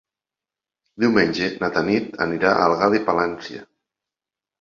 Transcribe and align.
Diumenge 1.03 1.49
na 1.63 1.69
Tanit 1.75 2.17
anirà 2.25 2.55
a 2.55 2.63
Algar 2.69 2.89
de 2.95 3.03
Palància. 3.11 3.63